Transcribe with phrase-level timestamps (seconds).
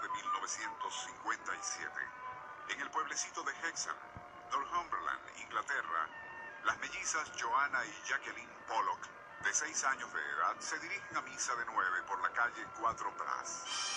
[0.00, 1.90] De 1957.
[2.68, 3.96] En el pueblecito de Hexham,
[4.50, 6.08] Northumberland, Inglaterra,
[6.64, 9.06] las mellizas Joanna y Jacqueline Pollock,
[9.44, 13.12] de seis años de edad, se dirigen a misa de nueve por la calle Cuatro
[13.12, 13.95] Bras.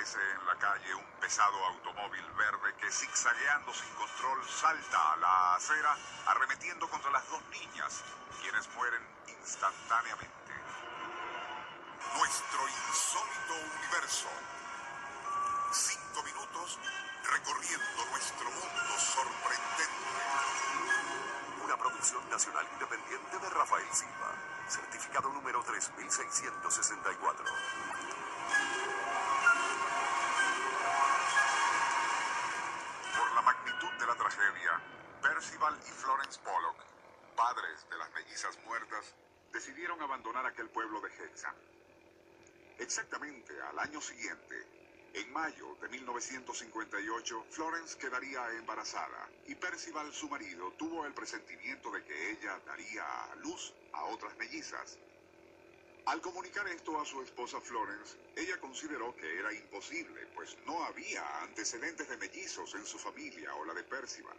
[0.00, 5.54] Aparece en la calle un pesado automóvil verde que zigzagueando sin control salta a la
[5.56, 5.94] acera
[6.26, 8.02] arremetiendo contra las dos niñas,
[8.40, 10.54] quienes mueren instantáneamente.
[12.16, 14.28] Nuestro insólito universo.
[15.70, 16.78] Cinco minutos
[17.24, 19.84] recorriendo nuestro mundo sorprendente.
[21.62, 24.32] Una producción nacional independiente de Rafael Silva.
[24.66, 27.44] Certificado número 3664.
[37.88, 39.14] De las mellizas muertas,
[39.52, 41.54] decidieron abandonar aquel pueblo de Hexham.
[42.78, 44.66] Exactamente al año siguiente,
[45.12, 52.04] en mayo de 1958, Florence quedaría embarazada y Percival, su marido, tuvo el presentimiento de
[52.04, 54.98] que ella daría a luz a otras mellizas.
[56.06, 61.42] Al comunicar esto a su esposa Florence, ella consideró que era imposible, pues no había
[61.42, 64.36] antecedentes de mellizos en su familia o la de Percival.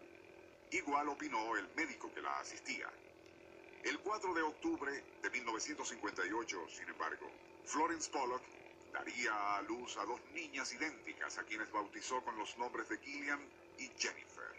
[0.72, 2.90] Igual opinó el médico que la asistía.
[3.84, 7.32] El 4 de octubre de 1958, sin embargo,
[7.66, 8.44] Florence Pollock
[8.94, 13.40] daría a luz a dos niñas idénticas a quienes bautizó con los nombres de Gillian
[13.80, 14.54] y Jennifer.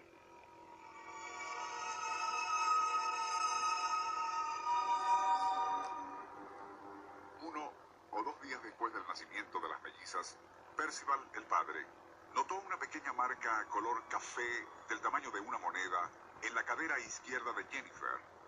[7.43, 7.73] Uno
[8.11, 10.37] o dos días después del nacimiento de las mellizas,
[10.77, 11.87] Percival, el padre,
[12.35, 16.11] notó una pequeña marca color café del tamaño de una moneda
[16.43, 18.42] en la cadera izquierda de Jennifer.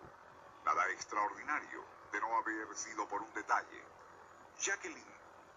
[0.65, 3.85] Nada extraordinario de no haber sido por un detalle.
[4.59, 5.15] Jacqueline,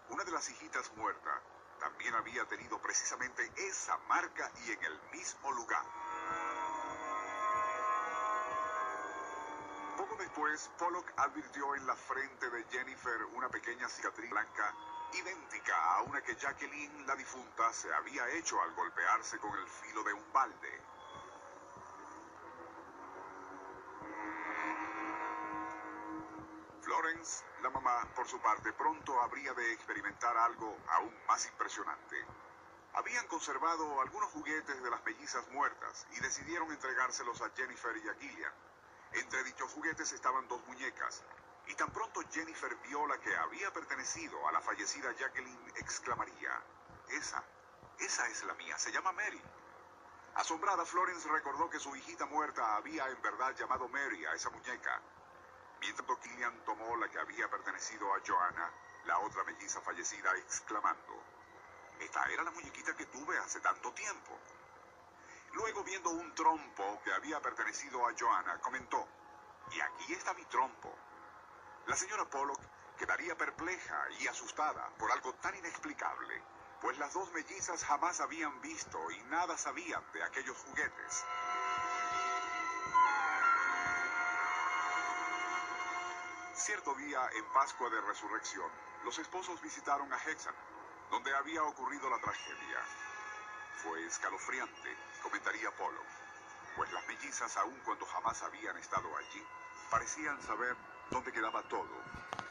[0.09, 1.41] una de las hijitas muerta,
[1.79, 5.85] también había tenido precisamente esa marca y en el mismo lugar.
[9.95, 14.73] Poco después, Pollock advirtió en la frente de Jennifer una pequeña cicatriz blanca
[15.13, 20.03] idéntica a una que Jacqueline, la difunta, se había hecho al golpearse con el filo
[20.03, 20.96] de un balde.
[27.07, 32.17] Florence, la mamá, por su parte, pronto habría de experimentar algo aún más impresionante.
[32.95, 38.13] Habían conservado algunos juguetes de las mellizas muertas y decidieron entregárselos a Jennifer y a
[38.15, 38.51] Gillian.
[39.13, 41.23] Entre dichos juguetes estaban dos muñecas,
[41.67, 46.61] y tan pronto Jennifer vio la que había pertenecido a la fallecida Jacqueline, exclamaría,
[47.07, 47.41] esa,
[47.99, 49.41] esa es la mía, se llama Mary.
[50.35, 55.01] Asombrada, Florence recordó que su hijita muerta había en verdad llamado Mary a esa muñeca.
[55.79, 58.71] Mientras Gillian tomó la que había pertenecido a Joanna,
[59.05, 61.23] la otra melliza fallecida, exclamando,
[61.99, 64.37] esta era la muñequita que tuve hace tanto tiempo.
[65.53, 69.07] Luego, viendo un trompo que había pertenecido a Joanna, comentó,
[69.71, 70.93] y aquí está mi trompo.
[71.87, 72.61] La señora Pollock
[72.97, 76.43] quedaría perpleja y asustada por algo tan inexplicable,
[76.81, 81.25] pues las dos mellizas jamás habían visto y nada sabían de aquellos juguetes.
[86.57, 88.67] Cierto día, en Pascua de Resurrección,
[89.05, 90.55] los esposos visitaron a Hexham,
[91.11, 92.79] donde había ocurrido la tragedia.
[93.83, 96.01] Fue escalofriante, comentaría Polo,
[96.75, 99.45] pues las mellizas, aun cuando jamás habían estado allí,
[99.91, 100.75] parecían saber
[101.11, 102.03] dónde quedaba todo.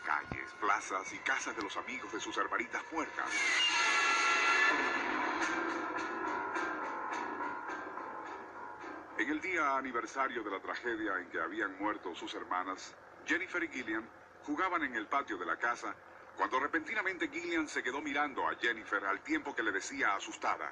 [0.04, 3.28] Calles, plazas y casas de los amigos de sus hermanitas muertas.
[9.19, 12.94] En el día aniversario de la tragedia en que habían muerto sus hermanas,
[13.26, 14.08] Jennifer y Gillian
[14.44, 15.94] jugaban en el patio de la casa
[16.37, 20.70] cuando repentinamente Gillian se quedó mirando a Jennifer al tiempo que le decía asustada,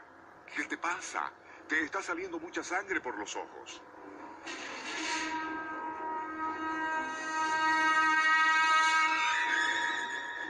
[0.55, 1.33] ¿qué te pasa?
[1.67, 3.83] Te está saliendo mucha sangre por los ojos.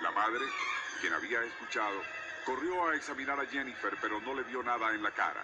[0.03, 0.45] La padre,
[1.01, 2.03] quien había escuchado,
[2.45, 5.43] corrió a examinar a Jennifer, pero no le vio nada en la cara.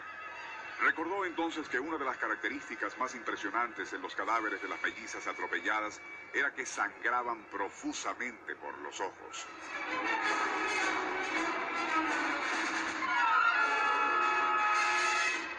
[0.83, 5.27] Recordó entonces que una de las características más impresionantes en los cadáveres de las mellizas
[5.27, 6.01] atropelladas
[6.33, 9.47] era que sangraban profusamente por los ojos.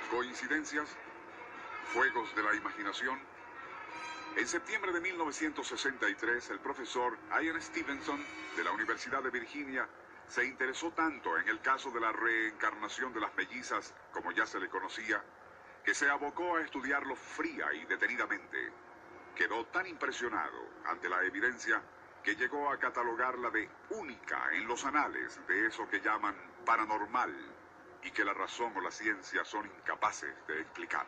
[0.10, 0.90] ¿Coincidencias?
[1.94, 3.20] ¿Juegos de la imaginación?
[4.38, 8.20] En septiembre de 1963, el profesor Ian Stevenson
[8.58, 9.88] de la Universidad de Virginia
[10.32, 14.62] se interesó tanto en el caso de la reencarnación de las mellizas, como ya se
[14.62, 15.22] le conocía,
[15.84, 18.72] que se abocó a estudiarlo fría y detenidamente.
[19.36, 21.82] Quedó tan impresionado ante la evidencia
[22.24, 26.36] que llegó a catalogarla de única en los anales de eso que llaman
[26.66, 27.36] paranormal
[28.02, 31.08] y que la razón o la ciencia son incapaces de explicar.